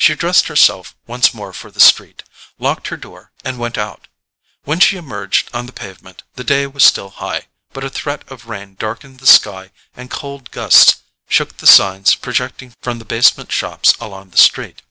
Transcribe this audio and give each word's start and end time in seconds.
She 0.00 0.16
dressed 0.16 0.48
herself 0.48 0.96
once 1.06 1.32
more 1.32 1.52
for 1.52 1.70
the 1.70 1.78
street, 1.78 2.24
locked 2.58 2.88
her 2.88 2.96
door 2.96 3.30
and 3.44 3.56
went 3.56 3.78
out. 3.78 4.08
When 4.64 4.80
she 4.80 4.96
emerged 4.96 5.48
on 5.54 5.66
the 5.66 5.72
pavement, 5.72 6.24
the 6.34 6.42
day 6.42 6.66
was 6.66 6.82
still 6.82 7.08
high, 7.10 7.46
but 7.72 7.84
a 7.84 7.88
threat 7.88 8.24
of 8.28 8.48
rain 8.48 8.74
darkened 8.74 9.20
the 9.20 9.28
sky 9.28 9.70
and 9.94 10.10
cold 10.10 10.50
gusts 10.50 10.96
shook 11.28 11.58
the 11.58 11.68
signs 11.68 12.16
projecting 12.16 12.74
from 12.82 12.98
the 12.98 13.04
basement 13.04 13.52
shops 13.52 13.94
along 14.00 14.30
the 14.30 14.38
street. 14.38 14.82